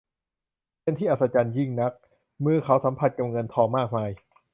[0.81, 1.93] เป็นที่อัศจรรย์ยิ่งนัก
[2.43, 4.09] มือเขาสัมผัสกับเงินทองมากมาย